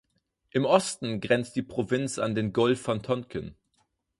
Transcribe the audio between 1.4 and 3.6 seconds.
die Provinz an den Golf von Tonkin.